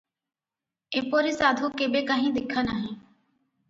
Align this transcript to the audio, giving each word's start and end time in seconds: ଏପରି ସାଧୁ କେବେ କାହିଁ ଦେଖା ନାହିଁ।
ଏପରି 1.03 1.35
ସାଧୁ 1.37 1.71
କେବେ 1.83 2.05
କାହିଁ 2.11 2.35
ଦେଖା 2.43 2.69
ନାହିଁ। 2.75 2.93